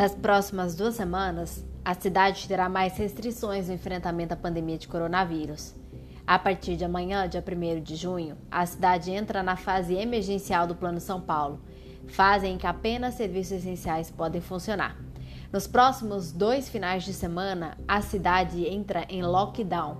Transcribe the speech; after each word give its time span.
Nas 0.00 0.14
próximas 0.14 0.74
duas 0.74 0.94
semanas, 0.94 1.62
a 1.84 1.92
cidade 1.92 2.48
terá 2.48 2.70
mais 2.70 2.96
restrições 2.96 3.68
no 3.68 3.74
enfrentamento 3.74 4.32
à 4.32 4.36
pandemia 4.36 4.78
de 4.78 4.88
coronavírus. 4.88 5.74
A 6.26 6.38
partir 6.38 6.74
de 6.74 6.86
amanhã, 6.86 7.28
dia 7.28 7.44
1 7.46 7.82
de 7.82 7.96
junho, 7.96 8.38
a 8.50 8.64
cidade 8.64 9.10
entra 9.10 9.42
na 9.42 9.56
fase 9.56 9.94
emergencial 9.94 10.66
do 10.66 10.74
Plano 10.74 11.00
São 11.00 11.20
Paulo, 11.20 11.60
fase 12.08 12.46
em 12.46 12.56
que 12.56 12.66
apenas 12.66 13.12
serviços 13.12 13.58
essenciais 13.58 14.10
podem 14.10 14.40
funcionar. 14.40 14.96
Nos 15.52 15.66
próximos 15.66 16.32
dois 16.32 16.66
finais 16.66 17.04
de 17.04 17.12
semana, 17.12 17.76
a 17.86 18.00
cidade 18.00 18.66
entra 18.66 19.04
em 19.06 19.22
lockdown 19.22 19.98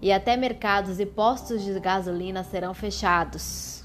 e 0.00 0.12
até 0.12 0.36
mercados 0.36 1.00
e 1.00 1.04
postos 1.04 1.64
de 1.64 1.80
gasolina 1.80 2.44
serão 2.44 2.72
fechados. 2.72 3.81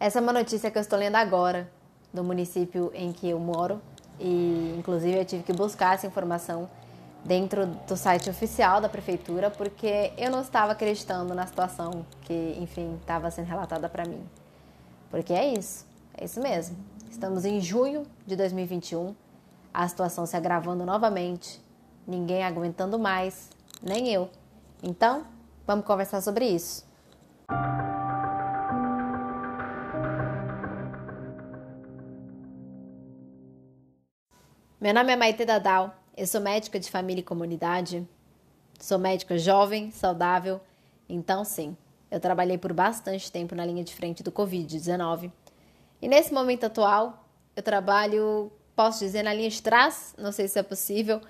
Essa 0.00 0.20
é 0.20 0.22
uma 0.22 0.32
notícia 0.32 0.70
que 0.70 0.78
eu 0.78 0.82
estou 0.82 0.96
lendo 0.96 1.16
agora, 1.16 1.68
do 2.12 2.22
município 2.22 2.92
em 2.94 3.12
que 3.12 3.28
eu 3.28 3.40
moro, 3.40 3.82
e 4.18 4.76
inclusive 4.78 5.18
eu 5.18 5.24
tive 5.24 5.42
que 5.42 5.52
buscar 5.52 5.94
essa 5.94 6.06
informação 6.06 6.70
dentro 7.24 7.66
do 7.66 7.96
site 7.96 8.30
oficial 8.30 8.80
da 8.80 8.88
prefeitura, 8.88 9.50
porque 9.50 10.12
eu 10.16 10.30
não 10.30 10.40
estava 10.40 10.70
acreditando 10.70 11.34
na 11.34 11.44
situação 11.48 12.06
que, 12.22 12.56
enfim, 12.60 12.96
estava 13.00 13.28
sendo 13.32 13.46
relatada 13.46 13.88
para 13.88 14.04
mim. 14.04 14.24
Porque 15.10 15.32
é 15.32 15.52
isso, 15.52 15.84
é 16.16 16.24
isso 16.24 16.40
mesmo. 16.40 16.76
Estamos 17.10 17.44
em 17.44 17.60
junho 17.60 18.04
de 18.24 18.36
2021, 18.36 19.16
a 19.74 19.88
situação 19.88 20.24
se 20.26 20.36
agravando 20.36 20.86
novamente, 20.86 21.60
ninguém 22.06 22.44
aguentando 22.44 23.00
mais, 23.00 23.50
nem 23.82 24.12
eu. 24.12 24.30
Então, 24.80 25.24
vamos 25.66 25.84
conversar 25.84 26.20
sobre 26.20 26.46
isso. 26.46 26.86
Meu 34.80 34.94
nome 34.94 35.12
é 35.12 35.16
Maite 35.16 35.44
Dadal 35.44 35.98
eu 36.18 36.26
sou 36.26 36.40
médica 36.40 36.80
de 36.80 36.90
família 36.90 37.20
e 37.20 37.24
comunidade, 37.24 38.04
sou 38.80 38.98
médica 38.98 39.38
jovem, 39.38 39.92
saudável, 39.92 40.60
então 41.08 41.44
sim, 41.44 41.76
eu 42.10 42.18
trabalhei 42.18 42.58
por 42.58 42.72
bastante 42.72 43.30
tempo 43.30 43.54
na 43.54 43.64
linha 43.64 43.84
de 43.84 43.94
frente 43.94 44.20
do 44.20 44.32
Covid-19. 44.32 45.30
E 46.02 46.08
nesse 46.08 46.34
momento 46.34 46.64
atual, 46.64 47.24
eu 47.54 47.62
trabalho, 47.62 48.50
posso 48.74 48.98
dizer, 48.98 49.22
na 49.22 49.32
linha 49.32 49.48
de 49.48 49.62
trás, 49.62 50.12
não 50.18 50.32
sei 50.32 50.48
se 50.48 50.58
é 50.58 50.62
possível, 50.64 51.20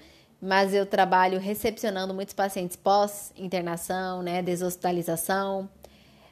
mas 0.40 0.72
eu 0.72 0.86
trabalho 0.86 1.38
recepcionando 1.38 2.14
muitos 2.14 2.32
pacientes 2.32 2.74
pós-internação, 2.74 4.22
né, 4.22 4.40
deshospitalização. 4.40 5.68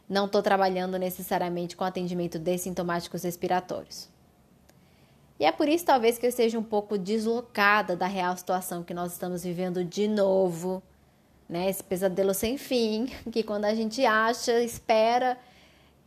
Não 0.08 0.24
estou 0.24 0.42
trabalhando 0.42 0.98
necessariamente 0.98 1.76
com 1.76 1.84
atendimento 1.84 2.38
de 2.38 2.56
sintomáticos 2.56 3.22
respiratórios. 3.22 4.15
E 5.38 5.44
é 5.44 5.52
por 5.52 5.68
isso, 5.68 5.84
talvez, 5.84 6.16
que 6.18 6.24
eu 6.24 6.30
esteja 6.30 6.58
um 6.58 6.62
pouco 6.62 6.96
deslocada 6.96 7.94
da 7.94 8.06
real 8.06 8.36
situação 8.36 8.82
que 8.82 8.94
nós 8.94 9.12
estamos 9.12 9.44
vivendo 9.44 9.84
de 9.84 10.08
novo, 10.08 10.82
né? 11.48 11.68
Esse 11.68 11.84
pesadelo 11.84 12.32
sem 12.32 12.56
fim, 12.56 13.06
que 13.30 13.42
quando 13.42 13.66
a 13.66 13.74
gente 13.74 14.04
acha, 14.04 14.62
espera 14.62 15.38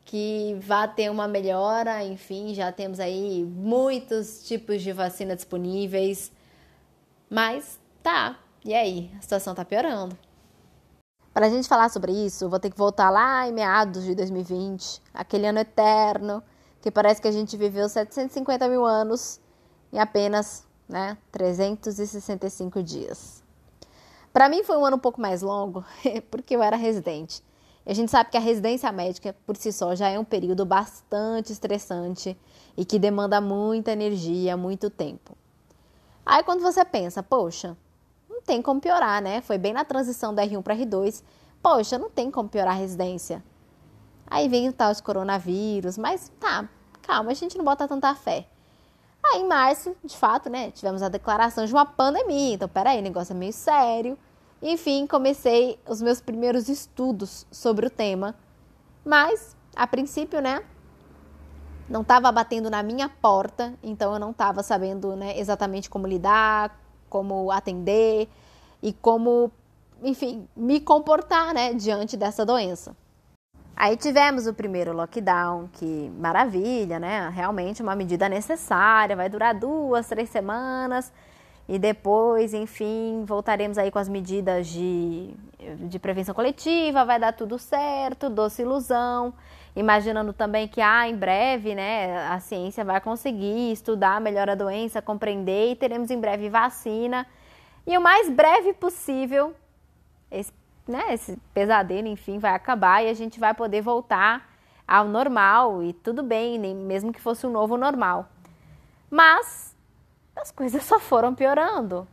que 0.04 0.58
vá 0.60 0.88
ter 0.88 1.12
uma 1.12 1.28
melhora, 1.28 2.04
enfim, 2.04 2.56
já 2.56 2.72
temos 2.72 3.00
aí 3.00 3.44
muitos 3.44 4.48
tipos 4.48 4.82
de 4.82 4.92
vacina 4.92 5.36
disponíveis, 5.36 6.32
mas 7.30 7.80
tá, 8.02 8.40
e 8.66 8.74
aí? 8.74 9.12
A 9.20 9.22
situação 9.22 9.54
tá 9.54 9.64
piorando. 9.64 10.18
Para 11.32 11.46
a 11.46 11.50
gente 11.50 11.68
falar 11.68 11.90
sobre 11.90 12.12
isso, 12.12 12.50
vou 12.50 12.60
ter 12.60 12.72
que 12.72 12.78
voltar 12.78 13.12
lá 13.12 13.48
em 13.48 13.52
meados 13.52 14.04
de 14.04 14.16
2020, 14.16 15.00
aquele 15.14 15.46
ano 15.46 15.60
eterno 15.60 16.44
que 16.82 16.90
parece 16.90 17.22
que 17.22 17.28
a 17.28 17.32
gente 17.32 17.56
viveu 17.58 17.88
750 17.88 18.68
mil 18.68 18.86
anos 18.86 19.40
em 19.92 20.00
apenas 20.00 20.66
né, 20.88 21.17
365 21.32 22.82
dias. 22.82 23.44
Para 24.32 24.48
mim 24.48 24.64
foi 24.64 24.78
um 24.78 24.86
ano 24.86 24.98
um 24.98 25.00
pouco 25.00 25.20
mais 25.20 25.42
longo, 25.42 25.84
porque 26.30 26.56
eu 26.56 26.64
era 26.64 26.76
residente. 26.76 27.44
E 27.86 27.92
a 27.92 27.95
gente 27.95 28.12
sabe 28.12 28.30
que 28.30 28.38
a 28.38 28.42
residência 28.42 28.92
médica, 28.92 29.36
por 29.45 29.58
si 29.58 29.72
só, 29.72 29.95
já 29.95 30.10
é 30.10 30.20
um 30.20 30.23
período 30.23 30.66
bastante 30.66 31.52
estressante 31.52 32.38
e 32.78 32.86
que 32.86 33.00
demanda 33.00 33.42
muita 33.42 33.92
energia, 33.92 34.56
muito 34.56 34.89
tempo. 34.89 35.36
Aí 36.26 36.44
quando 36.44 36.62
você 36.62 36.86
pensa, 36.86 37.23
poxa, 37.23 37.76
não 38.30 38.42
tem 38.42 38.62
como 38.62 38.80
piorar, 38.80 39.22
né? 39.22 39.42
Foi 39.42 39.58
bem 39.58 39.73
na 39.73 39.84
transição 39.84 40.34
da 40.34 40.45
R1 40.45 40.62
para 40.62 40.76
R2. 40.76 41.23
Poxa, 41.62 41.98
não 41.98 42.10
tem 42.10 42.30
como 42.30 42.48
piorar 42.48 42.76
a 42.76 42.78
residência. 42.78 43.44
Aí 44.30 44.48
vem 44.48 44.70
o 44.70 44.73
tal 44.73 44.94
de 44.94 45.02
coronavírus, 45.02 45.98
mas 45.98 46.32
tá, 46.40 46.70
calma, 47.02 47.32
a 47.32 47.34
gente 47.34 47.58
não 47.58 47.66
bota 47.66 47.88
tanta 47.88 48.14
fé. 48.14 48.45
Aí 49.23 49.42
em 49.42 49.48
março, 49.48 49.95
de 50.04 50.16
fato, 50.16 50.50
né, 50.50 50.72
tivemos 50.72 51.02
a 51.02 51.10
declaração 51.10 51.66
de 51.66 51.73
uma 51.73 51.86
pandemia. 51.86 52.54
Então, 52.54 52.70
peraí, 52.70 53.00
o 53.00 53.02
negócio 53.02 53.34
é 53.34 53.36
meio 53.36 53.54
sério. 53.54 54.18
Enfim, 54.62 55.08
comecei 55.08 55.80
os 55.88 56.02
meus 56.02 56.22
primeiros 56.22 56.70
estudos 56.70 57.45
sobre 57.52 57.88
o 57.88 57.89
tema. 57.89 58.36
Mas, 59.04 59.56
a 59.76 59.88
princípio, 59.88 60.42
né, 60.42 60.64
não 61.89 62.02
estava 62.02 62.32
batendo 62.32 62.70
na 62.70 62.84
minha 62.84 63.10
porta, 63.10 63.73
então 63.82 64.14
eu 64.14 64.20
não 64.20 64.32
estava 64.32 64.62
sabendo 64.62 65.16
né, 65.16 65.38
exatamente 65.39 65.89
como 65.89 66.06
lidar, 66.06 66.80
como 67.10 67.52
atender 67.52 68.30
e 68.82 68.94
como, 68.94 69.52
enfim, 70.04 70.48
me 70.56 70.80
comportar 70.80 71.54
né, 71.54 71.73
diante 71.73 72.16
dessa 72.16 72.45
doença. 72.45 72.95
Aí 73.80 73.95
tivemos 73.95 74.45
o 74.45 74.54
primeiro 74.54 74.92
lockdown, 74.92 75.70
que 75.72 76.12
maravilha, 76.20 77.00
né? 77.00 77.32
Realmente 77.34 77.82
uma 77.82 77.95
medida 77.95 78.28
necessária, 78.28 79.16
vai 79.16 79.30
durar 79.30 79.56
duas, 79.56 80.06
três 80.06 80.30
semanas. 80.30 81.14
E 81.66 81.80
depois, 81.80 82.54
enfim, 82.54 83.23
voltaremos 83.26 83.78
aí 83.78 83.89
com 83.89 83.98
as 83.98 84.10
medidas 84.10 84.68
de, 84.68 85.34
de 85.88 85.98
prevenção 85.98 86.36
coletiva, 86.36 87.06
vai 87.06 87.18
dar 87.18 87.32
tudo 87.32 87.58
certo, 87.58 88.30
doce 88.30 88.64
ilusão. 88.64 89.34
Imaginando 89.73 90.34
também 90.34 90.68
que, 90.68 90.82
ah, 90.82 91.08
em 91.08 91.16
breve, 91.16 91.73
né, 91.73 92.28
a 92.28 92.38
ciência 92.42 92.84
vai 92.84 93.00
conseguir 93.00 93.72
estudar 93.72 94.20
melhor 94.20 94.50
a 94.50 94.56
doença, 94.56 95.02
compreender 95.02 95.72
e 95.72 95.76
teremos 95.78 96.12
em 96.12 96.20
breve 96.20 96.50
vacina. 96.50 97.26
E 97.88 97.98
o 97.98 98.02
mais 98.02 98.30
breve 98.30 98.73
possível, 98.73 99.56
né, 100.89 101.14
esse 101.14 101.38
pesadelo, 101.54 102.08
enfim, 102.08 102.39
vai 102.39 102.52
acabar 102.52 103.04
e 103.04 103.10
a 103.10 103.14
gente 103.14 103.39
vai 103.39 103.54
poder 103.54 103.82
voltar 103.82 104.50
ao 104.88 105.08
normal 105.08 105.83
e 105.83 105.94
tudo 105.94 106.23
bem, 106.23 106.58
nem 106.58 106.76
mesmo 106.76 107.14
que 107.14 107.22
fosse 107.22 107.45
um 107.45 107.52
novo 107.52 107.77
normal. 107.77 108.27
Mas 109.10 109.76
as 110.36 110.52
coisas 110.52 110.82
só 110.86 111.00
foram 111.00 111.36
piorando. 111.36 112.08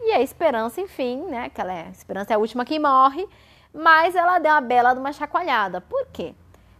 E 0.00 0.12
a 0.12 0.20
esperança, 0.20 0.80
enfim, 0.80 1.22
né, 1.24 1.46
aquela 1.46 1.72
é, 1.72 1.86
a 1.86 1.90
esperança 1.90 2.32
é 2.32 2.36
a 2.36 2.38
última 2.38 2.64
que 2.64 2.78
morre, 2.78 3.26
mas 3.72 4.14
ela 4.14 4.38
deu 4.38 4.52
uma 4.52 4.60
bela 4.60 4.94
de 4.94 5.00
uma 5.00 5.12
chacoalhada. 5.12 5.80
Por 5.80 6.06
quê? 6.12 6.34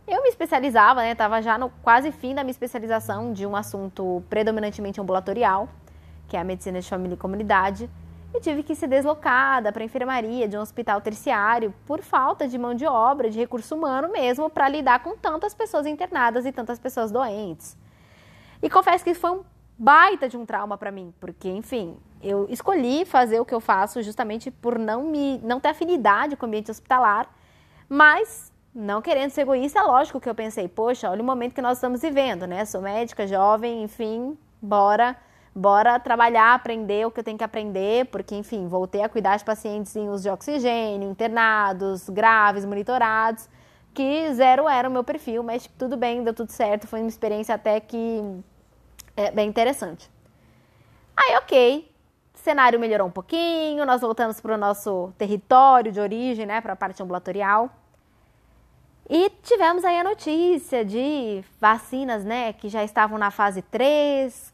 Eu 0.06 0.22
me 0.22 0.28
especializava, 0.28 1.00
né, 1.00 1.12
estava 1.12 1.42
já 1.42 1.58
no 1.58 1.70
quase 1.82 2.12
fim 2.12 2.34
da 2.34 2.44
minha 2.44 2.52
especialização 2.52 3.32
de 3.32 3.44
um 3.44 3.56
assunto 3.56 4.22
predominantemente 4.30 5.00
ambulatorial, 5.00 5.68
que 6.28 6.36
é 6.36 6.40
a 6.40 6.44
medicina 6.44 6.80
de 6.80 6.88
família 6.88 7.14
e 7.14 7.18
comunidade 7.18 7.90
e 8.34 8.40
tive 8.40 8.64
que 8.64 8.74
ser 8.74 8.88
deslocada 8.88 9.72
para 9.72 9.82
a 9.82 9.86
enfermaria 9.86 10.48
de 10.48 10.56
um 10.56 10.60
hospital 10.60 11.00
terciário 11.00 11.72
por 11.86 12.02
falta 12.02 12.48
de 12.48 12.58
mão 12.58 12.74
de 12.74 12.84
obra, 12.84 13.30
de 13.30 13.38
recurso 13.38 13.76
humano 13.76 14.10
mesmo, 14.10 14.50
para 14.50 14.68
lidar 14.68 15.02
com 15.04 15.16
tantas 15.16 15.54
pessoas 15.54 15.86
internadas 15.86 16.44
e 16.44 16.50
tantas 16.50 16.78
pessoas 16.80 17.12
doentes. 17.12 17.76
E 18.60 18.68
confesso 18.68 19.04
que 19.04 19.14
foi 19.14 19.30
um 19.30 19.44
baita 19.78 20.28
de 20.28 20.36
um 20.36 20.44
trauma 20.44 20.76
para 20.76 20.90
mim, 20.90 21.14
porque, 21.20 21.48
enfim, 21.48 21.96
eu 22.20 22.46
escolhi 22.50 23.04
fazer 23.04 23.38
o 23.38 23.44
que 23.44 23.54
eu 23.54 23.60
faço 23.60 24.02
justamente 24.02 24.50
por 24.50 24.78
não 24.78 25.04
me 25.04 25.38
não 25.38 25.60
ter 25.60 25.68
afinidade 25.68 26.36
com 26.36 26.44
o 26.44 26.48
ambiente 26.48 26.70
hospitalar, 26.70 27.28
mas 27.88 28.52
não 28.74 29.00
querendo 29.00 29.30
ser 29.30 29.42
egoísta, 29.42 29.78
é 29.78 29.82
lógico 29.82 30.20
que 30.20 30.28
eu 30.28 30.34
pensei, 30.34 30.66
poxa, 30.66 31.08
olha 31.08 31.22
o 31.22 31.24
momento 31.24 31.54
que 31.54 31.62
nós 31.62 31.78
estamos 31.78 32.00
vivendo, 32.00 32.46
né? 32.46 32.64
Sou 32.64 32.80
médica, 32.80 33.26
jovem, 33.26 33.84
enfim, 33.84 34.36
bora 34.60 35.16
bora 35.54 36.00
trabalhar, 36.00 36.54
aprender 36.54 37.06
o 37.06 37.10
que 37.10 37.20
eu 37.20 37.24
tenho 37.24 37.38
que 37.38 37.44
aprender, 37.44 38.06
porque, 38.06 38.34
enfim, 38.34 38.66
voltei 38.66 39.02
a 39.02 39.08
cuidar 39.08 39.36
de 39.36 39.44
pacientes 39.44 39.94
em 39.94 40.08
uso 40.08 40.24
de 40.24 40.30
oxigênio, 40.30 41.08
internados, 41.08 42.08
graves, 42.08 42.64
monitorados, 42.64 43.48
que 43.94 44.32
zero 44.34 44.68
era 44.68 44.88
o 44.88 44.92
meu 44.92 45.04
perfil, 45.04 45.42
mas 45.42 45.62
tipo, 45.62 45.76
tudo 45.78 45.96
bem, 45.96 46.24
deu 46.24 46.34
tudo 46.34 46.50
certo, 46.50 46.86
foi 46.88 47.00
uma 47.00 47.08
experiência 47.08 47.54
até 47.54 47.78
que 47.78 48.42
é 49.16 49.30
bem 49.30 49.48
interessante. 49.48 50.10
Aí, 51.16 51.36
ok, 51.36 51.94
cenário 52.34 52.78
melhorou 52.78 53.06
um 53.06 53.10
pouquinho, 53.10 53.86
nós 53.86 54.00
voltamos 54.00 54.40
para 54.40 54.54
o 54.54 54.58
nosso 54.58 55.12
território 55.16 55.92
de 55.92 56.00
origem, 56.00 56.44
né, 56.44 56.60
para 56.60 56.74
a 56.74 56.76
parte 56.76 57.02
ambulatorial. 57.02 57.70
E 59.08 59.30
tivemos 59.42 59.84
aí 59.84 59.98
a 59.98 60.04
notícia 60.04 60.84
de 60.84 61.44
vacinas, 61.60 62.24
né, 62.24 62.52
que 62.52 62.68
já 62.68 62.82
estavam 62.82 63.16
na 63.18 63.30
fase 63.30 63.62
3, 63.62 64.53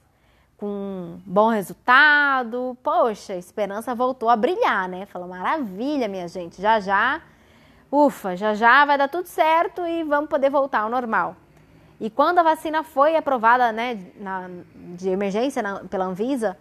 com 0.61 1.19
bom 1.25 1.49
resultado. 1.49 2.77
Poxa, 2.83 3.33
a 3.33 3.37
esperança 3.37 3.95
voltou 3.95 4.29
a 4.29 4.37
brilhar, 4.37 4.87
né? 4.91 5.07
Falou, 5.07 5.27
maravilha, 5.27 6.07
minha 6.07 6.29
gente, 6.29 6.61
já 6.61 6.79
já, 6.79 7.23
ufa, 7.91 8.37
já 8.37 8.53
já 8.53 8.85
vai 8.85 8.99
dar 8.99 9.09
tudo 9.09 9.27
certo 9.27 9.87
e 9.87 10.05
vamos 10.05 10.29
poder 10.29 10.51
voltar 10.51 10.81
ao 10.81 10.91
normal. 10.91 11.35
E 11.99 12.11
quando 12.11 12.41
a 12.41 12.43
vacina 12.43 12.83
foi 12.83 13.17
aprovada, 13.17 13.73
né, 13.73 14.07
na, 14.17 14.51
de 14.75 15.09
emergência 15.09 15.62
na, 15.62 15.81
pela 15.81 16.05
Anvisa, 16.05 16.59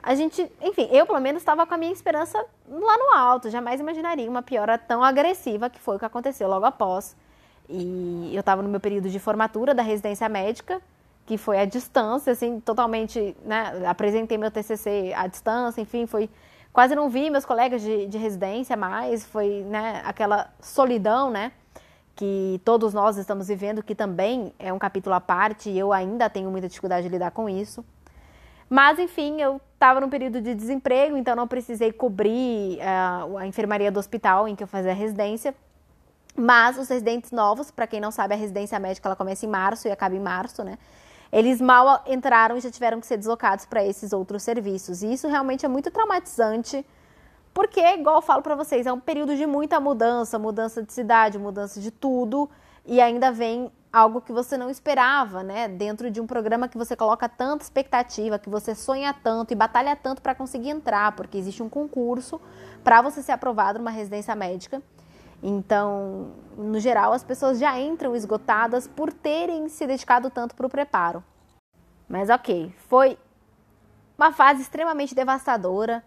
a 0.00 0.14
gente, 0.14 0.40
enfim, 0.62 0.88
eu 0.92 1.04
pelo 1.04 1.20
menos 1.20 1.42
estava 1.42 1.66
com 1.66 1.74
a 1.74 1.76
minha 1.76 1.92
esperança 1.92 2.38
lá 2.68 2.96
no 2.96 3.12
alto. 3.12 3.50
Jamais 3.50 3.80
imaginaria 3.80 4.30
uma 4.30 4.42
piora 4.42 4.78
tão 4.78 5.02
agressiva 5.02 5.68
que 5.68 5.80
foi 5.80 5.96
o 5.96 5.98
que 5.98 6.04
aconteceu 6.04 6.48
logo 6.48 6.64
após. 6.64 7.16
E 7.68 8.30
eu 8.32 8.38
estava 8.38 8.62
no 8.62 8.68
meu 8.68 8.78
período 8.78 9.08
de 9.08 9.18
formatura 9.18 9.74
da 9.74 9.82
residência 9.82 10.28
médica, 10.28 10.80
que 11.26 11.36
foi 11.36 11.58
à 11.58 11.64
distância, 11.64 12.32
assim, 12.32 12.60
totalmente, 12.60 13.36
né, 13.44 13.82
apresentei 13.86 14.38
meu 14.38 14.50
TCC 14.50 15.12
à 15.14 15.26
distância, 15.26 15.80
enfim, 15.80 16.06
foi 16.06 16.30
quase 16.72 16.94
não 16.94 17.10
vi 17.10 17.28
meus 17.30 17.44
colegas 17.44 17.82
de, 17.82 18.06
de 18.06 18.16
residência 18.16 18.76
mais, 18.76 19.26
foi, 19.26 19.64
né, 19.64 20.02
aquela 20.04 20.48
solidão, 20.60 21.30
né, 21.30 21.50
que 22.14 22.60
todos 22.64 22.94
nós 22.94 23.16
estamos 23.16 23.48
vivendo, 23.48 23.82
que 23.82 23.94
também 23.94 24.54
é 24.58 24.72
um 24.72 24.78
capítulo 24.78 25.16
à 25.16 25.20
parte 25.20 25.68
e 25.68 25.78
eu 25.78 25.92
ainda 25.92 26.30
tenho 26.30 26.50
muita 26.50 26.68
dificuldade 26.68 27.08
de 27.08 27.12
lidar 27.12 27.32
com 27.32 27.48
isso. 27.48 27.84
Mas, 28.70 28.98
enfim, 28.98 29.40
eu 29.40 29.60
estava 29.74 30.00
num 30.00 30.08
período 30.08 30.40
de 30.40 30.54
desemprego, 30.54 31.16
então 31.16 31.36
não 31.36 31.46
precisei 31.46 31.92
cobrir 31.92 32.78
uh, 32.78 33.36
a 33.36 33.46
enfermaria 33.46 33.92
do 33.92 33.98
hospital 33.98 34.48
em 34.48 34.56
que 34.56 34.62
eu 34.62 34.66
fazia 34.66 34.90
a 34.90 34.94
residência. 34.94 35.54
Mas 36.34 36.76
os 36.76 36.88
residentes 36.88 37.30
novos, 37.30 37.70
para 37.70 37.86
quem 37.86 38.00
não 38.00 38.10
sabe, 38.10 38.34
a 38.34 38.36
residência 38.36 38.78
médica 38.78 39.08
ela 39.08 39.16
começa 39.16 39.46
em 39.46 39.48
março 39.48 39.86
e 39.88 39.90
acaba 39.90 40.14
em 40.14 40.20
março, 40.20 40.64
né? 40.64 40.78
Eles 41.36 41.60
mal 41.60 42.02
entraram 42.06 42.56
e 42.56 42.60
já 42.60 42.70
tiveram 42.70 42.98
que 42.98 43.06
ser 43.06 43.18
deslocados 43.18 43.66
para 43.66 43.84
esses 43.84 44.14
outros 44.14 44.42
serviços. 44.42 45.02
E 45.02 45.12
isso 45.12 45.28
realmente 45.28 45.66
é 45.66 45.68
muito 45.68 45.90
traumatizante 45.90 46.82
porque, 47.52 47.80
igual 47.80 48.16
eu 48.16 48.22
falo 48.22 48.40
para 48.40 48.54
vocês, 48.54 48.86
é 48.86 48.92
um 48.92 49.00
período 49.00 49.36
de 49.36 49.46
muita 49.46 49.78
mudança, 49.78 50.38
mudança 50.38 50.82
de 50.82 50.92
cidade, 50.94 51.38
mudança 51.38 51.78
de 51.78 51.90
tudo, 51.90 52.48
e 52.86 53.02
ainda 53.02 53.30
vem 53.30 53.70
algo 53.92 54.22
que 54.22 54.32
você 54.32 54.56
não 54.56 54.70
esperava, 54.70 55.42
né? 55.42 55.68
Dentro 55.68 56.10
de 56.10 56.22
um 56.22 56.26
programa 56.26 56.68
que 56.68 56.78
você 56.78 56.96
coloca 56.96 57.28
tanta 57.28 57.64
expectativa, 57.64 58.38
que 58.38 58.48
você 58.48 58.74
sonha 58.74 59.14
tanto 59.14 59.52
e 59.52 59.54
batalha 59.54 59.94
tanto 59.94 60.22
para 60.22 60.34
conseguir 60.34 60.70
entrar, 60.70 61.12
porque 61.12 61.36
existe 61.36 61.62
um 61.62 61.68
concurso 61.68 62.40
para 62.82 63.02
você 63.02 63.22
ser 63.22 63.32
aprovado 63.32 63.78
numa 63.78 63.90
residência 63.90 64.34
médica. 64.34 64.82
Então, 65.42 66.32
no 66.56 66.80
geral, 66.80 67.12
as 67.12 67.22
pessoas 67.22 67.58
já 67.58 67.78
entram 67.78 68.16
esgotadas 68.16 68.88
por 68.88 69.12
terem 69.12 69.68
se 69.68 69.86
dedicado 69.86 70.30
tanto 70.30 70.54
para 70.54 70.66
o 70.66 70.70
preparo. 70.70 71.22
Mas 72.08 72.30
ok, 72.30 72.74
foi 72.88 73.18
uma 74.16 74.32
fase 74.32 74.62
extremamente 74.62 75.14
devastadora 75.14 76.02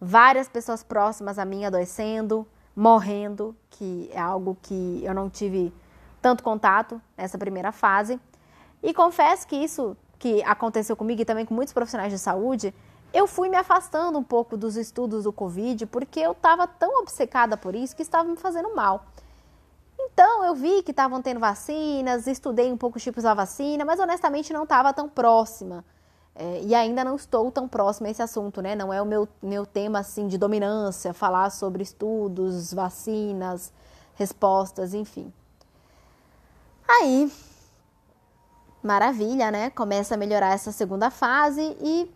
várias 0.00 0.48
pessoas 0.48 0.82
próximas 0.82 1.38
a 1.38 1.44
mim 1.44 1.64
adoecendo, 1.64 2.46
morrendo, 2.74 3.56
que 3.70 4.10
é 4.12 4.20
algo 4.20 4.56
que 4.60 5.00
eu 5.02 5.14
não 5.14 5.30
tive 5.30 5.72
tanto 6.20 6.42
contato 6.42 7.00
nessa 7.16 7.38
primeira 7.38 7.72
fase. 7.72 8.20
E 8.82 8.92
confesso 8.92 9.46
que 9.46 9.56
isso 9.56 9.96
que 10.18 10.42
aconteceu 10.42 10.96
comigo 10.96 11.22
e 11.22 11.24
também 11.24 11.46
com 11.46 11.54
muitos 11.54 11.72
profissionais 11.72 12.12
de 12.12 12.18
saúde, 12.18 12.74
eu 13.14 13.26
fui 13.26 13.48
me 13.48 13.56
afastando 13.56 14.18
um 14.18 14.22
pouco 14.22 14.56
dos 14.56 14.76
estudos 14.76 15.24
do 15.24 15.32
Covid 15.32 15.86
porque 15.86 16.20
eu 16.20 16.32
estava 16.32 16.66
tão 16.66 17.00
obcecada 17.00 17.56
por 17.56 17.74
isso 17.74 17.96
que 17.96 18.02
estava 18.02 18.28
me 18.28 18.36
fazendo 18.36 18.74
mal. 18.74 19.06
Então 19.98 20.44
eu 20.44 20.54
vi 20.54 20.82
que 20.82 20.90
estavam 20.90 21.22
tendo 21.22 21.40
vacinas, 21.40 22.26
estudei 22.26 22.70
um 22.70 22.76
pouco 22.76 22.98
os 22.98 23.02
tipos 23.02 23.22
da 23.22 23.32
vacina, 23.32 23.84
mas 23.84 23.98
honestamente 24.00 24.52
não 24.52 24.64
estava 24.64 24.92
tão 24.92 25.08
próxima 25.08 25.84
é, 26.34 26.62
e 26.62 26.74
ainda 26.74 27.04
não 27.04 27.14
estou 27.14 27.50
tão 27.50 27.68
próxima 27.68 28.08
a 28.08 28.10
esse 28.10 28.20
assunto, 28.20 28.60
né? 28.60 28.74
Não 28.74 28.92
é 28.92 29.00
o 29.00 29.06
meu, 29.06 29.28
meu 29.40 29.64
tema 29.64 30.00
assim 30.00 30.26
de 30.26 30.36
dominância, 30.36 31.14
falar 31.14 31.50
sobre 31.50 31.82
estudos, 31.82 32.74
vacinas, 32.74 33.72
respostas, 34.16 34.94
enfim. 34.94 35.32
Aí, 36.88 37.32
maravilha, 38.82 39.50
né? 39.50 39.70
Começa 39.70 40.14
a 40.14 40.18
melhorar 40.18 40.52
essa 40.54 40.72
segunda 40.72 41.08
fase 41.08 41.76
e, 41.80 42.10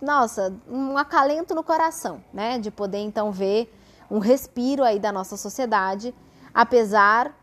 nossa, 0.00 0.54
um 0.68 0.96
acalento 0.98 1.54
no 1.54 1.62
coração, 1.62 2.22
né? 2.32 2.58
De 2.58 2.70
poder 2.70 2.98
então 2.98 3.32
ver 3.32 3.72
um 4.10 4.18
respiro 4.18 4.84
aí 4.84 4.98
da 4.98 5.10
nossa 5.10 5.36
sociedade, 5.36 6.14
apesar 6.52 7.34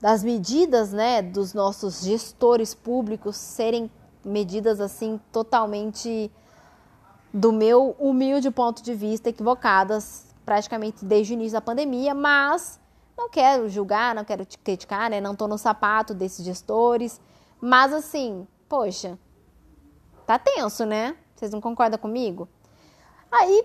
das 0.00 0.22
medidas, 0.22 0.92
né, 0.92 1.22
dos 1.22 1.54
nossos 1.54 2.02
gestores 2.02 2.74
públicos 2.74 3.36
serem 3.36 3.90
medidas 4.24 4.80
assim 4.80 5.20
totalmente 5.32 6.30
do 7.32 7.52
meu 7.52 7.96
humilde 7.98 8.50
ponto 8.50 8.82
de 8.82 8.94
vista 8.94 9.28
equivocadas 9.28 10.26
praticamente 10.44 11.04
desde 11.04 11.32
o 11.32 11.34
início 11.34 11.54
da 11.54 11.60
pandemia, 11.60 12.14
mas 12.14 12.80
não 13.16 13.28
quero 13.30 13.68
julgar, 13.68 14.14
não 14.14 14.24
quero 14.24 14.46
criticar, 14.62 15.10
né? 15.10 15.20
Não 15.20 15.34
tô 15.34 15.48
no 15.48 15.58
sapato 15.58 16.14
desses 16.14 16.44
gestores, 16.44 17.20
mas 17.60 17.92
assim, 17.92 18.46
poxa, 18.68 19.18
tá 20.26 20.38
tenso, 20.38 20.84
né? 20.84 21.16
Vocês 21.36 21.52
não 21.52 21.60
concordam 21.60 21.98
comigo? 21.98 22.48
Aí, 23.30 23.64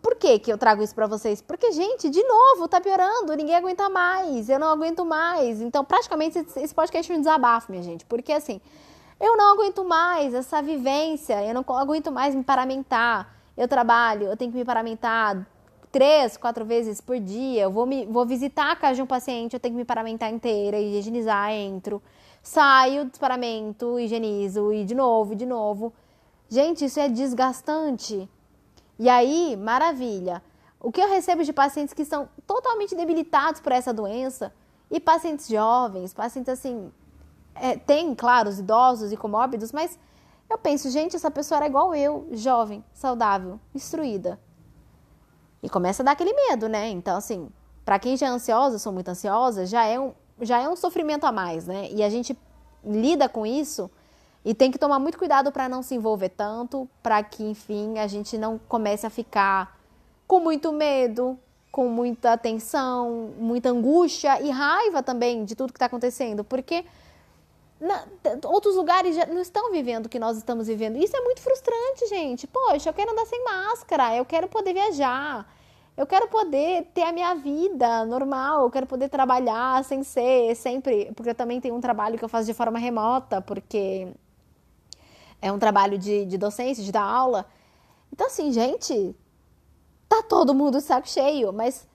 por 0.00 0.16
que 0.16 0.38
que 0.38 0.52
eu 0.52 0.56
trago 0.56 0.82
isso 0.82 0.94
para 0.94 1.06
vocês? 1.06 1.42
Porque, 1.42 1.72
gente, 1.72 2.08
de 2.08 2.22
novo, 2.22 2.66
tá 2.68 2.80
piorando, 2.80 3.34
ninguém 3.34 3.54
aguenta 3.54 3.88
mais, 3.88 4.48
eu 4.48 4.58
não 4.58 4.68
aguento 4.68 5.04
mais. 5.04 5.60
Então, 5.60 5.84
praticamente, 5.84 6.38
esse 6.38 6.74
podcast 6.74 7.12
é 7.12 7.16
um 7.16 7.18
desabafo, 7.18 7.70
minha 7.70 7.82
gente. 7.82 8.06
Porque, 8.06 8.32
assim, 8.32 8.60
eu 9.20 9.36
não 9.36 9.52
aguento 9.52 9.84
mais 9.84 10.32
essa 10.32 10.62
vivência, 10.62 11.44
eu 11.44 11.52
não 11.52 11.64
aguento 11.76 12.10
mais 12.10 12.34
me 12.34 12.42
paramentar. 12.42 13.36
Eu 13.56 13.68
trabalho, 13.68 14.28
eu 14.28 14.36
tenho 14.36 14.50
que 14.50 14.56
me 14.56 14.64
paramentar 14.64 15.46
três, 15.92 16.36
quatro 16.38 16.64
vezes 16.64 17.00
por 17.00 17.20
dia. 17.20 17.62
Eu 17.62 17.70
vou, 17.70 17.84
me, 17.84 18.06
vou 18.06 18.24
visitar 18.24 18.72
a 18.72 18.76
casa 18.76 18.94
de 18.94 19.02
um 19.02 19.06
paciente, 19.06 19.52
eu 19.52 19.60
tenho 19.60 19.74
que 19.74 19.78
me 19.78 19.84
paramentar 19.84 20.32
inteira, 20.32 20.78
higienizar, 20.78 21.50
entro. 21.52 22.02
Saio, 22.42 23.04
desparamento, 23.04 24.00
higienizo 24.00 24.72
e 24.72 24.84
de 24.84 24.94
novo, 24.94 25.34
de 25.34 25.44
novo. 25.44 25.92
Gente, 26.50 26.84
isso 26.84 26.98
é 26.98 27.08
desgastante. 27.08 28.28
E 28.98 29.08
aí, 29.08 29.56
maravilha. 29.56 30.42
O 30.80 30.90
que 30.90 31.00
eu 31.00 31.08
recebo 31.08 31.44
de 31.44 31.52
pacientes 31.52 31.94
que 31.94 32.04
são 32.04 32.28
totalmente 32.44 32.94
debilitados 32.96 33.60
por 33.60 33.70
essa 33.70 33.94
doença 33.94 34.52
e 34.90 34.98
pacientes 34.98 35.46
jovens, 35.46 36.12
pacientes 36.12 36.52
assim, 36.52 36.90
é, 37.54 37.76
tem, 37.76 38.14
claro, 38.16 38.48
os 38.48 38.58
idosos 38.58 39.12
e 39.12 39.16
comórbidos, 39.16 39.70
mas 39.70 39.96
eu 40.48 40.58
penso, 40.58 40.90
gente, 40.90 41.14
essa 41.14 41.30
pessoa 41.30 41.58
era 41.58 41.66
igual 41.66 41.94
eu, 41.94 42.26
jovem, 42.32 42.84
saudável, 42.92 43.60
instruída. 43.72 44.40
E 45.62 45.68
começa 45.68 46.02
a 46.02 46.06
dar 46.06 46.12
aquele 46.12 46.32
medo, 46.32 46.68
né? 46.68 46.88
Então, 46.88 47.16
assim, 47.16 47.48
para 47.84 47.98
quem 48.00 48.16
já 48.16 48.26
é 48.26 48.30
ansiosa, 48.30 48.78
sou 48.78 48.92
muito 48.92 49.08
ansiosa, 49.08 49.66
já 49.66 49.84
é 49.84 50.00
um, 50.00 50.12
já 50.40 50.58
é 50.58 50.68
um 50.68 50.74
sofrimento 50.74 51.24
a 51.24 51.30
mais, 51.30 51.66
né? 51.66 51.88
E 51.92 52.02
a 52.02 52.10
gente 52.10 52.36
lida 52.84 53.28
com 53.28 53.46
isso 53.46 53.88
e 54.44 54.54
tem 54.54 54.70
que 54.70 54.78
tomar 54.78 54.98
muito 54.98 55.18
cuidado 55.18 55.52
para 55.52 55.68
não 55.68 55.82
se 55.82 55.94
envolver 55.94 56.30
tanto, 56.30 56.88
para 57.02 57.22
que, 57.22 57.42
enfim, 57.42 57.98
a 57.98 58.06
gente 58.06 58.38
não 58.38 58.58
comece 58.68 59.06
a 59.06 59.10
ficar 59.10 59.78
com 60.26 60.40
muito 60.40 60.72
medo, 60.72 61.38
com 61.70 61.88
muita 61.88 62.36
tensão, 62.38 63.32
muita 63.38 63.68
angústia 63.68 64.40
e 64.40 64.50
raiva 64.50 65.02
também 65.02 65.44
de 65.44 65.54
tudo 65.54 65.72
que 65.72 65.76
está 65.76 65.86
acontecendo, 65.86 66.42
porque 66.42 66.84
na, 67.80 68.04
outros 68.44 68.76
lugares 68.76 69.16
já 69.16 69.26
não 69.26 69.40
estão 69.40 69.70
vivendo 69.70 70.06
o 70.06 70.08
que 70.08 70.18
nós 70.18 70.36
estamos 70.36 70.66
vivendo. 70.66 70.96
Isso 70.96 71.16
é 71.16 71.20
muito 71.20 71.40
frustrante, 71.40 72.06
gente. 72.08 72.46
Poxa, 72.46 72.90
eu 72.90 72.94
quero 72.94 73.12
andar 73.12 73.26
sem 73.26 73.42
máscara, 73.44 74.16
eu 74.16 74.24
quero 74.24 74.48
poder 74.48 74.74
viajar, 74.74 75.46
eu 75.96 76.06
quero 76.06 76.28
poder 76.28 76.86
ter 76.94 77.02
a 77.02 77.12
minha 77.12 77.34
vida 77.34 78.04
normal, 78.04 78.62
eu 78.62 78.70
quero 78.70 78.86
poder 78.86 79.08
trabalhar 79.08 79.82
sem 79.84 80.02
ser 80.02 80.54
sempre. 80.56 81.10
Porque 81.14 81.30
eu 81.30 81.34
também 81.34 81.60
tenho 81.60 81.74
um 81.74 81.80
trabalho 81.80 82.18
que 82.18 82.24
eu 82.24 82.28
faço 82.28 82.46
de 82.46 82.54
forma 82.54 82.78
remota, 82.78 83.40
porque 83.40 84.08
é 85.40 85.50
um 85.52 85.58
trabalho 85.58 85.98
de, 85.98 86.24
de 86.24 86.38
docência, 86.38 86.82
de 86.82 86.92
dar 86.92 87.02
aula. 87.02 87.46
Então, 88.12 88.26
assim, 88.26 88.52
gente, 88.52 89.14
tá 90.08 90.22
todo 90.22 90.54
mundo 90.54 90.80
saco 90.80 91.08
cheio, 91.08 91.52
mas 91.52 91.86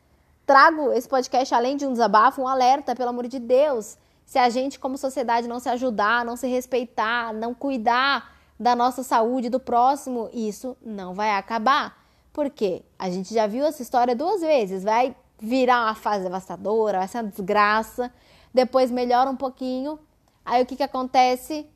trago 0.46 0.92
esse 0.92 1.08
podcast, 1.08 1.54
além 1.54 1.78
de 1.78 1.86
um 1.86 1.92
desabafo, 1.92 2.42
um 2.42 2.48
alerta, 2.48 2.96
pelo 2.96 3.10
amor 3.10 3.28
de 3.28 3.40
Deus 3.40 3.98
se 4.26 4.40
a 4.40 4.50
gente, 4.50 4.80
como 4.80 4.98
sociedade, 4.98 5.48
não 5.48 5.60
se 5.60 5.70
ajudar, 5.70 6.26
não 6.26 6.36
se 6.36 6.48
respeitar, 6.48 7.34
não 7.34 7.54
cuidar 7.54 8.34
da 8.60 8.76
nossa 8.76 9.04
saúde, 9.04 9.50
do 9.50 9.60
próximo, 9.60 10.30
isso 10.34 10.76
não 10.84 11.14
vai 11.14 11.32
acabar. 11.32 12.04
Porque 12.34 12.84
a 12.98 13.10
gente 13.10 13.34
já 13.34 13.46
viu 13.48 13.66
essa 13.66 13.82
história 13.82 14.16
duas 14.16 14.42
vezes. 14.42 14.84
Vai 14.84 15.16
virar 15.40 15.84
uma 15.84 15.96
fase 15.96 16.24
devastadora, 16.24 17.00
vai 17.00 17.08
ser 17.08 17.20
uma 17.20 17.30
desgraça. 17.30 18.12
Depois 18.54 18.90
melhora 18.90 19.30
um 19.30 19.36
pouquinho. 19.36 20.00
Aí 20.44 20.64
o 20.64 20.66
que, 20.66 20.76
que 20.76 20.84
acontece? 20.84 21.70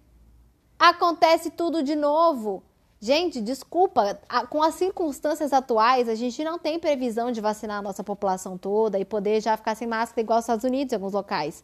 Acontece 0.80 1.52
tudo 1.52 1.84
de 1.84 1.94
novo. 1.94 2.64
Gente, 3.02 3.42
desculpa, 3.42 4.18
com 4.50 4.64
as 4.64 4.76
circunstâncias 4.76 5.52
atuais, 5.52 6.08
a 6.08 6.16
gente 6.16 6.44
não 6.44 6.58
tem 6.58 6.80
previsão 6.80 7.32
de 7.32 7.42
vacinar 7.42 7.80
a 7.80 7.82
nossa 7.82 8.04
população 8.04 8.58
toda 8.58 8.98
e 8.98 9.04
poder 9.04 9.42
já 9.42 9.58
ficar 9.58 9.76
sem 9.76 9.88
máscara 9.88 10.22
igual 10.22 10.38
aos 10.38 10.46
Estados 10.46 10.64
Unidos 10.64 10.94
em 10.94 10.96
alguns 10.96 11.14
locais. 11.14 11.64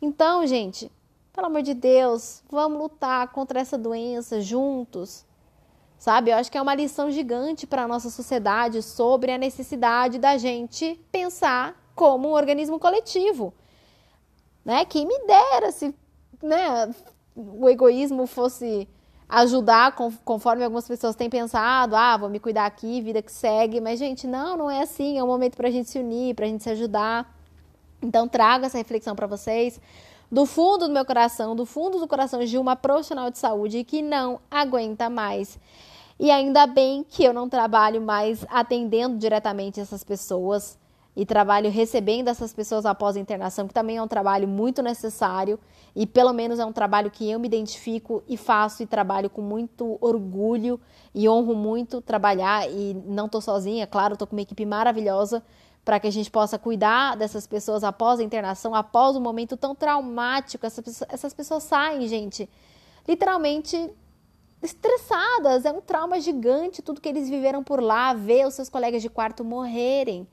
Então, 0.00 0.46
gente, 0.46 0.90
pelo 1.32 1.46
amor 1.46 1.62
de 1.62 1.74
Deus, 1.74 2.42
vamos 2.50 2.78
lutar 2.78 3.28
contra 3.28 3.60
essa 3.60 3.78
doença 3.78 4.40
juntos. 4.40 5.24
Sabe? 5.98 6.30
Eu 6.30 6.36
acho 6.36 6.50
que 6.50 6.56
é 6.56 6.62
uma 6.62 6.74
lição 6.74 7.10
gigante 7.10 7.66
para 7.66 7.84
a 7.84 7.88
nossa 7.88 8.08
sociedade 8.08 8.82
sobre 8.82 9.32
a 9.32 9.38
necessidade 9.38 10.18
da 10.18 10.36
gente 10.38 10.98
pensar 11.10 11.76
como 11.94 12.28
um 12.28 12.32
organismo 12.32 12.78
coletivo. 12.78 13.52
Né? 14.64 14.84
Que 14.84 15.04
me 15.04 15.18
dera 15.26 15.72
se 15.72 15.94
né, 16.42 16.94
o 17.38 17.68
egoísmo 17.68 18.26
fosse 18.26 18.88
ajudar 19.28 19.94
conforme 20.24 20.64
algumas 20.64 20.88
pessoas 20.88 21.14
têm 21.14 21.30
pensado, 21.30 21.94
ah, 21.94 22.16
vou 22.16 22.28
me 22.28 22.40
cuidar 22.40 22.66
aqui, 22.66 23.00
vida 23.00 23.22
que 23.22 23.30
segue, 23.30 23.80
mas 23.80 23.98
gente, 23.98 24.26
não, 24.26 24.56
não 24.56 24.70
é 24.70 24.82
assim, 24.82 25.18
é 25.18 25.22
um 25.22 25.26
momento 25.26 25.56
para 25.56 25.68
a 25.68 25.70
gente 25.70 25.88
se 25.88 25.98
unir, 25.98 26.34
para 26.34 26.46
a 26.46 26.48
gente 26.48 26.64
se 26.64 26.70
ajudar. 26.70 27.32
Então 28.02 28.26
trago 28.26 28.64
essa 28.64 28.78
reflexão 28.78 29.14
para 29.14 29.26
vocês 29.26 29.80
do 30.30 30.44
fundo 30.46 30.88
do 30.88 30.92
meu 30.92 31.04
coração, 31.04 31.54
do 31.54 31.64
fundo 31.64 31.98
do 31.98 32.08
coração 32.08 32.44
de 32.44 32.58
uma 32.58 32.74
profissional 32.74 33.30
de 33.30 33.38
saúde 33.38 33.84
que 33.84 34.02
não 34.02 34.40
aguenta 34.50 35.08
mais. 35.08 35.58
E 36.18 36.30
ainda 36.30 36.66
bem 36.66 37.04
que 37.08 37.22
eu 37.22 37.32
não 37.32 37.48
trabalho 37.48 38.00
mais 38.00 38.44
atendendo 38.48 39.16
diretamente 39.16 39.80
essas 39.80 40.02
pessoas 40.02 40.76
e 41.18 41.26
trabalho 41.26 41.68
recebendo 41.68 42.28
essas 42.28 42.52
pessoas 42.52 42.86
após 42.86 43.16
a 43.16 43.18
internação, 43.18 43.66
que 43.66 43.74
também 43.74 43.96
é 43.96 44.02
um 44.02 44.06
trabalho 44.06 44.46
muito 44.46 44.80
necessário 44.80 45.58
e 45.92 46.06
pelo 46.06 46.32
menos 46.32 46.60
é 46.60 46.64
um 46.64 46.72
trabalho 46.72 47.10
que 47.10 47.28
eu 47.28 47.40
me 47.40 47.48
identifico 47.48 48.22
e 48.28 48.36
faço 48.36 48.84
e 48.84 48.86
trabalho 48.86 49.28
com 49.28 49.42
muito 49.42 49.98
orgulho 50.00 50.80
e 51.12 51.28
honro 51.28 51.56
muito 51.56 52.00
trabalhar 52.00 52.70
e 52.70 52.94
não 53.04 53.26
estou 53.26 53.40
sozinha, 53.40 53.84
claro, 53.84 54.12
estou 54.12 54.28
com 54.28 54.36
uma 54.36 54.42
equipe 54.42 54.64
maravilhosa 54.64 55.42
para 55.84 55.98
que 55.98 56.06
a 56.06 56.12
gente 56.12 56.30
possa 56.30 56.56
cuidar 56.56 57.16
dessas 57.16 57.48
pessoas 57.48 57.82
após 57.82 58.20
a 58.20 58.22
internação, 58.22 58.72
após 58.72 59.16
um 59.16 59.20
momento 59.20 59.56
tão 59.56 59.74
traumático. 59.74 60.64
Essas 60.64 60.84
pessoas, 60.84 61.10
essas 61.10 61.34
pessoas 61.34 61.64
saem, 61.64 62.06
gente, 62.06 62.48
literalmente 63.08 63.90
estressadas, 64.62 65.64
é 65.64 65.72
um 65.72 65.80
trauma 65.80 66.20
gigante 66.20 66.80
tudo 66.80 67.00
que 67.00 67.08
eles 67.08 67.28
viveram 67.28 67.64
por 67.64 67.82
lá, 67.82 68.14
ver 68.14 68.46
os 68.46 68.54
seus 68.54 68.68
colegas 68.68 69.02
de 69.02 69.10
quarto 69.10 69.44
morrerem 69.44 70.28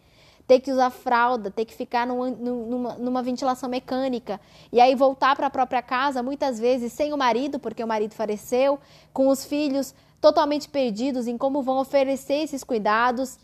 ter 0.48 0.60
que 0.60 0.72
usar 0.72 0.90
fralda, 0.90 1.50
ter 1.50 1.66
que 1.66 1.74
ficar 1.74 2.06
numa, 2.06 2.30
numa, 2.30 2.94
numa 2.96 3.24
ventilação 3.24 3.68
mecânica 3.68 4.40
e 4.72 4.80
aí 4.80 4.94
voltar 4.94 5.36
para 5.36 5.48
a 5.48 5.50
própria 5.50 5.82
casa, 5.82 6.22
muitas 6.22 6.60
vezes 6.60 6.94
sem 6.94 7.14
o 7.14 7.18
marido, 7.18 7.60
porque 7.60 7.84
o 7.84 7.88
marido 7.88 8.14
faleceu, 8.14 8.80
com 9.12 9.28
os 9.28 9.44
filhos 9.44 9.94
totalmente 10.22 10.70
perdidos 10.70 11.28
em 11.28 11.38
como 11.38 11.62
vão 11.62 11.78
oferecer 11.78 12.44
esses 12.44 12.64
cuidados. 12.64 13.38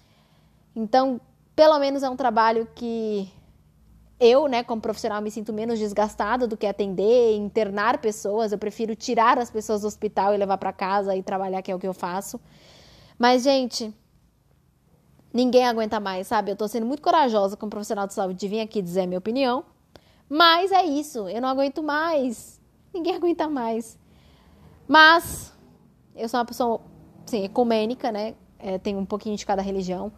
Então, 0.76 1.20
pelo 1.56 1.78
menos 1.80 2.04
é 2.04 2.10
um 2.10 2.16
trabalho 2.16 2.68
que 2.76 3.32
eu, 4.20 4.48
né, 4.48 4.64
como 4.64 4.80
profissional, 4.80 5.20
me 5.20 5.32
sinto 5.32 5.52
menos 5.52 5.80
desgastada 5.80 6.46
do 6.46 6.56
que 6.56 6.68
atender, 6.68 7.36
internar 7.36 7.98
pessoas. 7.98 8.52
Eu 8.52 8.58
prefiro 8.60 8.96
tirar 8.96 9.40
as 9.40 9.50
pessoas 9.50 9.82
do 9.82 9.88
hospital 9.88 10.36
e 10.36 10.38
levar 10.38 10.60
para 10.60 10.72
casa 10.72 11.16
e 11.16 11.24
trabalhar, 11.24 11.64
que 11.64 11.72
é 11.72 11.76
o 11.76 11.80
que 11.80 11.88
eu 11.88 11.94
faço. 11.94 12.40
Mas, 13.18 13.42
gente, 13.42 13.92
ninguém 15.34 15.66
aguenta 15.66 16.00
mais, 16.00 16.28
sabe? 16.28 16.52
Eu 16.52 16.56
tô 16.56 16.68
sendo 16.68 16.86
muito 16.86 17.02
corajosa 17.02 17.56
como 17.58 17.70
profissional 17.70 18.08
de 18.08 18.14
saúde 18.14 18.40
de 18.40 18.48
vir 18.48 18.62
aqui 18.62 18.82
dizer 18.82 19.02
a 19.02 19.08
minha 19.08 19.20
opinião, 19.20 19.64
mas 20.30 20.72
é 20.72 20.84
isso, 20.84 21.28
eu 21.28 21.42
não 21.42 21.50
aguento 21.50 21.84
mais. 21.84 22.60
Ninguém 22.94 23.16
aguenta 23.18 23.48
mais. 23.50 23.98
Mas 24.88 25.54
eu 26.16 26.28
sou 26.28 26.40
uma 26.40 26.46
pessoa, 26.46 26.82
sim, 27.26 27.44
ecumênica, 27.44 28.12
né? 28.12 28.36
É, 28.60 28.78
tenho 28.78 29.00
um 29.00 29.06
pouquinho 29.06 29.36
de 29.36 29.46
cada 29.46 29.62
religião. 29.62 30.12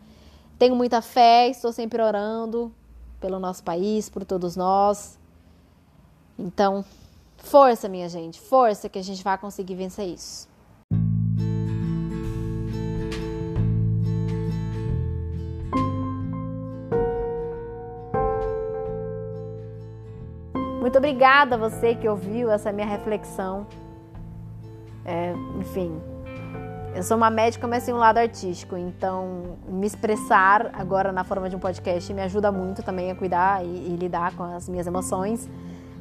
Tenho 0.57 0.75
muita 0.75 1.01
fé, 1.01 1.47
estou 1.49 1.71
sempre 1.71 2.01
orando 2.01 2.73
pelo 3.19 3.39
nosso 3.39 3.63
país, 3.63 4.09
por 4.09 4.25
todos 4.25 4.55
nós. 4.55 5.17
Então, 6.37 6.83
força, 7.37 7.87
minha 7.87 8.09
gente, 8.09 8.39
força 8.39 8.89
que 8.89 8.99
a 8.99 9.03
gente 9.03 9.23
vai 9.23 9.37
conseguir 9.37 9.75
vencer 9.75 10.07
isso. 10.07 10.47
Obrigada 21.03 21.55
a 21.55 21.57
você 21.57 21.95
que 21.95 22.07
ouviu 22.07 22.49
essa 22.49 22.71
minha 22.71 22.87
reflexão. 22.87 23.67
É, 25.03 25.33
enfim, 25.59 26.01
eu 26.95 27.03
sou 27.03 27.17
uma 27.17 27.29
médica, 27.29 27.67
mas 27.67 27.83
tenho 27.83 27.97
um 27.97 27.99
lado 27.99 28.19
artístico, 28.19 28.77
então 28.77 29.57
me 29.67 29.85
expressar 29.85 30.71
agora 30.71 31.11
na 31.11 31.25
forma 31.25 31.49
de 31.49 31.57
um 31.57 31.59
podcast 31.59 32.13
me 32.13 32.21
ajuda 32.21 32.53
muito 32.53 32.81
também 32.81 33.11
a 33.11 33.15
cuidar 33.15 33.65
e, 33.65 33.67
e 33.67 33.97
lidar 33.97 34.33
com 34.33 34.43
as 34.43 34.69
minhas 34.69 34.87
emoções. 34.87 35.49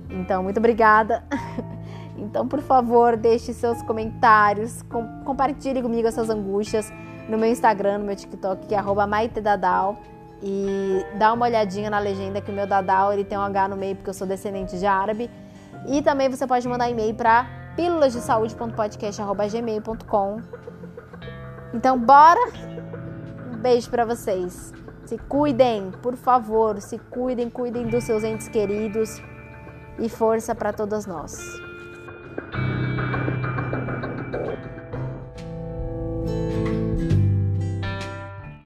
Então, 0.08 0.42
muito 0.42 0.58
obrigada. 0.58 1.24
Então, 2.14 2.46
por 2.46 2.60
favor, 2.60 3.16
deixe 3.16 3.52
seus 3.52 3.82
comentários, 3.82 4.82
com, 4.82 5.24
compartilhe 5.24 5.82
comigo 5.82 6.06
essas 6.06 6.30
angústias 6.30 6.92
no 7.28 7.36
meu 7.36 7.48
Instagram, 7.48 7.98
no 7.98 8.04
meu 8.04 8.14
TikTok, 8.14 8.66
que 8.66 8.74
é 8.76 8.78
maitedadal. 9.06 9.96
E 10.42 11.06
dá 11.18 11.32
uma 11.32 11.46
olhadinha 11.46 11.88
na 11.88 12.00
legenda 12.00 12.40
que 12.40 12.50
o 12.50 12.54
meu 12.54 12.66
Dadal 12.66 13.12
ele 13.12 13.22
tem 13.24 13.38
um 13.38 13.42
H 13.42 13.68
no 13.68 13.76
meio 13.76 13.94
porque 13.94 14.10
eu 14.10 14.14
sou 14.14 14.26
descendente 14.26 14.76
de 14.78 14.86
árabe. 14.86 15.30
E 15.86 16.02
também 16.02 16.28
você 16.28 16.44
pode 16.46 16.68
mandar 16.68 16.90
e-mail 16.90 17.14
para 17.14 17.46
pílulasdesaude.podcast@gmail.com. 17.76 20.42
Então 21.72 21.98
bora. 21.98 22.40
Um 23.52 23.56
beijo 23.56 23.88
para 23.88 24.04
vocês. 24.04 24.74
Se 25.06 25.16
cuidem, 25.18 25.92
por 26.02 26.16
favor, 26.16 26.80
se 26.80 26.98
cuidem, 26.98 27.48
cuidem 27.50 27.86
dos 27.86 28.02
seus 28.04 28.24
entes 28.24 28.48
queridos 28.48 29.22
e 29.98 30.08
força 30.08 30.54
para 30.54 30.72
todas 30.72 31.04
nós. 31.06 31.36